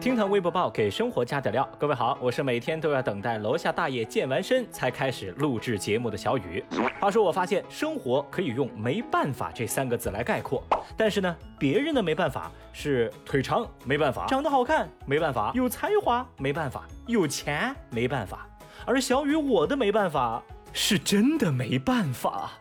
[0.00, 1.68] 听堂微博报给生活加点料。
[1.76, 6.64] 各位好，我是每天都要等待楼下大爷健完身才开始录制节目的小雨。
[7.00, 10.62] 话说，我发现生活可以用“没办法”这三个字来概括，
[10.96, 18.46] 但是呢，别人的没办法是腿长没办法，长得好看没办法，有才华没办法，有钱没办法，
[18.86, 20.40] 而小雨我的没办法
[20.72, 22.52] 是真的没办法。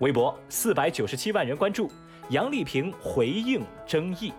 [0.00, 1.88] 微博四百九十七万人关注，
[2.30, 4.32] 杨丽萍回应争议。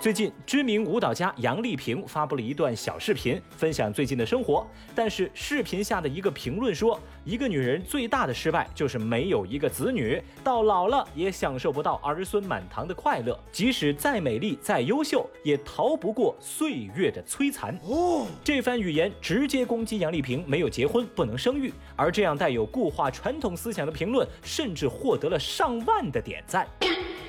[0.00, 4.64] 最近，知名舞蹈家杨丽萍发布了一段小视频，分享最近的生活。
[4.94, 13.36] 但是，视频下的一个评论说，一个女人最大的失败就是没有一个子女，到老了也享受不到儿孙满堂的快乐。
[13.50, 17.76] 即使再美丽、再优秀，也逃不过岁月的摧残。
[17.82, 26.68] 哦，这番语言直接攻击杨丽萍没有结婚不能生育，而这样带有固化传统思想的评论，甚至获得了上万的点赞。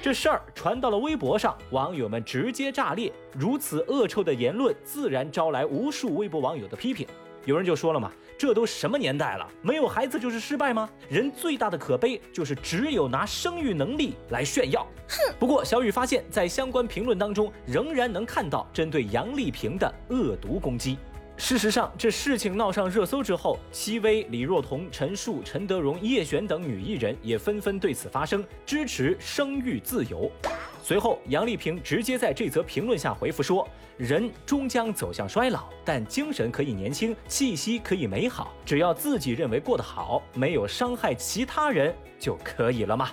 [0.02, 3.12] 这事儿传到了微博上，网友们直接炸裂。
[3.34, 7.06] 如此恶臭的言论，自然招来无数微博网友的批评。
[7.44, 10.90] 有人就说了嘛，这都什么年代了，没有孩子就是失败吗？
[11.10, 14.88] 人最大的可悲就是只有拿生育能力来炫耀。
[15.10, 15.34] 哼！
[15.38, 20.98] 不过小雨发现，在相关评论当中，仍然能看到针对杨丽萍的恶毒攻击。
[21.40, 30.30] 事实上，这事情闹上热搜之后，戚薇、李若彤、陈数、陈德容、叶璇等女艺人也纷纷对此发声，支持生育自由。
[30.84, 33.66] 随后，杨丽萍直接在这则评论下回复说
[33.96, 43.12] ：“人终将走向衰老，但精神可以年轻，气息可以美好，只要自己认为过得好，没有伤害其他人就可以了嘛？”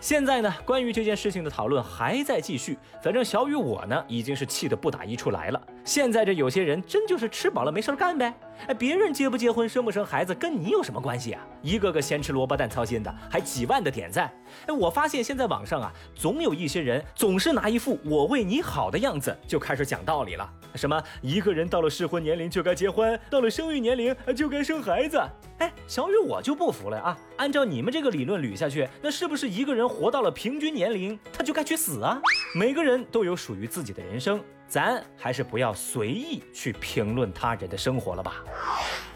[0.00, 2.78] 现在呢，关于这件事情的讨论还在继续。
[3.02, 5.60] 反正小雨我呢，已经是气得不打一处来了。
[5.86, 8.34] 现在这有些人真就是吃饱了没事干呗。
[8.66, 11.46] 哎，别人结不结婚、生不生孩子，跟你有什么关系啊？
[11.62, 14.28] 一个个先吃萝卜淡操心的，还几万的点赞。
[14.66, 20.50] 哎，我发现现在网上啊，总有一些人总是拿一副我为你好的样子，就开始讲道理了。
[20.74, 25.22] 什么一个人到了适婚年龄就该结婚，到了生育年龄就该生孩子。
[25.58, 27.16] 哎，小雨我就不服了啊！
[27.36, 32.20] 按照你们这个理论捋下去，那是不是一个人活到了平均年龄，他就该去死啊？
[32.56, 38.44] 每个人都有属于自己的人生，咱还是不要随意去评论他人的生活了吧。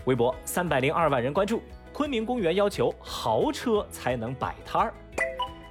[0.05, 1.62] 微博三百零二万人关注，
[1.93, 4.94] 昆明公园要求豪车才能摆摊儿。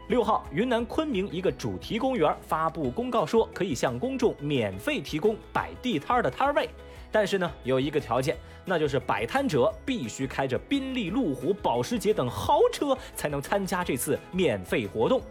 [0.10, 6.68] 六号，云南昆明一个主题公园发布公告说，可以向公众免费提供摆地摊的摊位，
[7.12, 15.22] 但是呢，有一个条件，那就是摆摊者必须开着宾利、路虎、保时捷等豪车才能参加这次免费活动。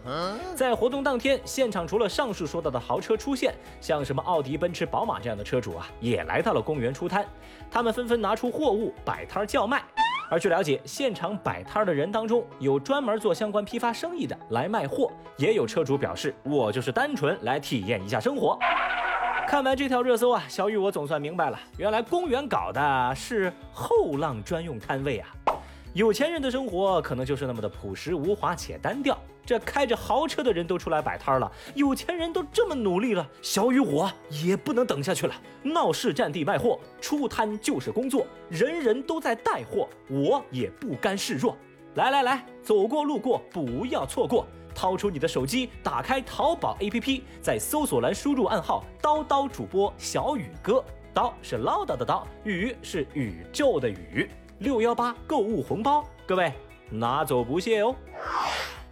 [0.55, 7.27] 在活动当天，现场除了上述说到的豪车出现，像什么奥迪、奔驰、宝马这样的车主啊，也来到了公园出摊，
[7.69, 9.83] 他们纷纷拿出货物摆摊叫卖。
[10.31, 18.57] 而据了解，现场摆摊的人当中，有专门做相关批发生意的来卖货，也有车主表示，我就是单纯来体验一下生活。
[19.47, 25.29] 看完这条热搜啊，小雨我总算明白了，原来公园搞的是后浪专用摊位啊。
[25.93, 29.17] 有钱人的生活可能就是那么的朴实无华且单调。
[29.49, 35.33] 这开着豪车的人都出来摆摊了，有钱人都这么努力了，小雨我也不能等下去了。
[35.63, 41.57] 闹市占地卖货，出摊就是工作，人人都在带货，我也不甘示弱。
[41.95, 44.45] 来来来，走过路过不要错过，
[44.75, 54.29] 掏出你的手机，打开淘宝 APP，在搜索栏输入暗号“叨叨主播小雨哥”，叨是唠叨的叨，雨是宇宙的宇。
[54.59, 56.53] 六幺八购物红包，各位
[56.91, 57.95] 拿走不谢哦。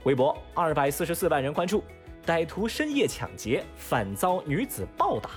[0.04, 1.84] 微博二百四十四万人关注，
[2.26, 5.32] 歹徒深夜抢劫，反遭女子暴打。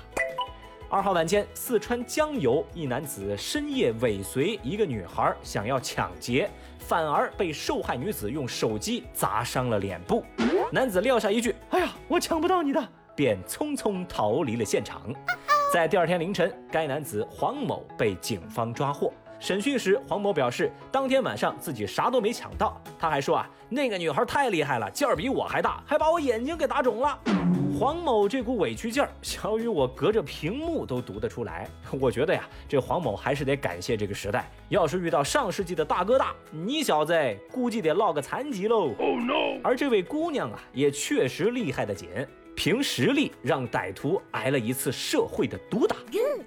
[0.88, 10.24] 二号晚间，四川江油一男子深夜尾随一个女孩，想要抢劫，反而被受害女子用手机砸伤了脸部。
[10.72, 15.02] 男子撂下一句：“哎呀，我抢不到你的”，便匆匆逃离了现场。
[15.72, 19.12] 在第二天凌晨，该男子黄某被警方抓获。
[19.40, 22.78] 审讯时，黄某表示，当天晚上自己啥都没抢到。
[22.98, 27.18] 他还说啊，那个女孩太厉害了，劲儿比我还大，还把我眼睛给打肿了。
[27.78, 31.66] 黄某这股委屈劲儿，小雨我隔着屏幕都读得出来。
[31.98, 34.50] 我觉得呀，这黄某还是得感谢这个时代。
[34.68, 37.14] 要是遇到上世纪的大哥大，你小子
[37.50, 38.90] 估计得落个残疾喽。
[38.98, 42.10] 哦，no 而这位姑娘啊，也确实厉害的紧。
[42.56, 45.96] 凭实力让歹徒挨了一次社会的毒打，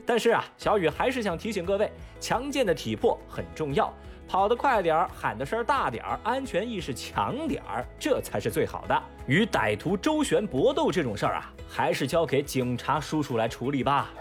[0.05, 3.93] 但是啊，小雨还是想提醒各位，强健的体魄很重要，
[4.27, 9.03] 跑得快点儿，喊的声大点儿，安全意识强点儿，这才是最好的。
[9.27, 14.11] 与歹徒周旋搏斗这种事儿啊，还是交给警察叔叔来处理吧。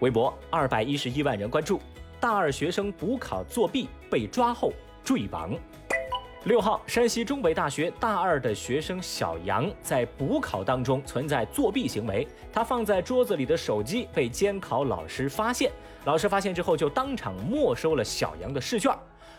[0.00, 1.80] 微博二百一十一万人关注，
[2.20, 4.72] 大二学生补考作弊被抓后
[5.02, 5.54] 坠亡。
[6.44, 15.70] 六号，山西中北大学大二的学生小杨在补考当中存在作弊行为，他放在桌子里的手机被监考老师发现，
[16.04, 18.92] 老师发现之后就当场没收了小杨的试卷。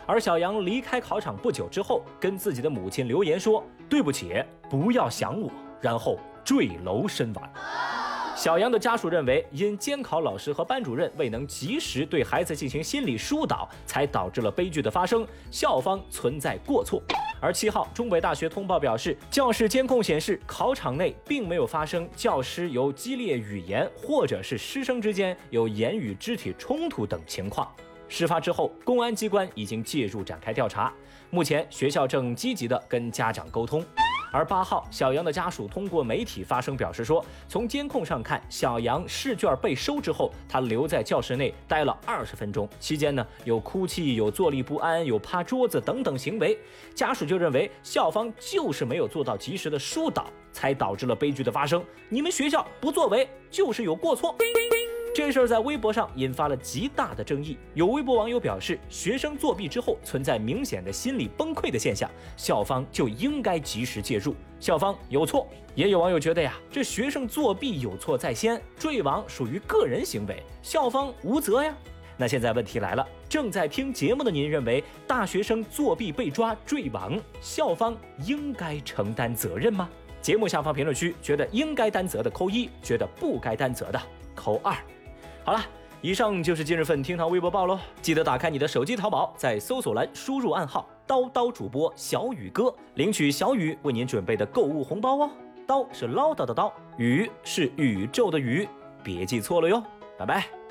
[0.06, 5.50] 而小杨离开考场不久之后，跟自己的母亲留言说：“对不起，不要想我。”
[5.82, 7.50] 然后坠楼身亡。
[8.36, 17.00] 小杨的家属认为，因监考老师和班主任未能及时对孩子进行心理疏导，才导致了悲剧的发生，校方存在过错。
[17.40, 27.70] 而七号，中北大学通报表示，教室监控显示，考场内并没有发生教师有激烈语言，或者是师生之间有言语肢体冲突等情况。
[28.08, 30.92] 事发之后，公安机关已经介入展开调查，
[31.30, 33.84] 目前学校正积极的跟家长沟通。
[34.34, 46.58] 而八号，小杨的家属通过媒体发声表示说，从监控上看，小杨试卷被收之后，他留在教室内待了二十分钟，期间呢有哭泣、有坐立不安、有趴桌子等等行为，
[46.96, 51.80] 家属就认为校方就是没有做到及时的疏导，才导致了悲剧的发生。
[52.08, 54.34] 你们学校不作为，就是有过错。
[55.14, 57.56] 这事儿在微博上引发了极大的争议。
[57.74, 65.46] 有微博网友表示，学生作弊之后存在明显的心理崩溃的现象，校方就应该及时介入，校方有错。
[65.76, 71.72] 也有网友觉得呀，这学生作弊有错在先，坠亡属于个人行为，校方无责呀。
[72.16, 77.96] 那现在问题来了，正在听节目的您认为，大学生作弊被抓坠亡，校方
[78.26, 79.88] 应该承担责任吗？
[80.20, 84.00] 节目下方评论区觉得应该担责的扣一，觉得不该担责的
[84.34, 84.76] 扣二。
[85.44, 85.60] 好了，
[86.00, 87.78] 以上就是今日份厅堂微博报喽。
[88.00, 95.30] 记得打开你的手机淘宝，在搜索栏输入暗号“刀刀主播小雨哥”，领取小雨为您准备的购物红包哦。
[95.66, 98.66] 刀是唠叨的刀，雨是宇宙的雨，
[99.02, 99.82] 别记错了哟。
[100.18, 100.63] 拜拜。